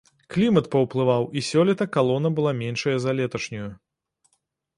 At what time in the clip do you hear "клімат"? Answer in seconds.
0.35-0.69